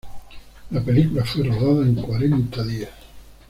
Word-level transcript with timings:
La 0.71 0.81
película 0.83 1.23
fue 1.23 1.43
rodada 1.43 1.83
en 1.85 1.93
cuarenta 1.93 2.63
días. 2.63 2.89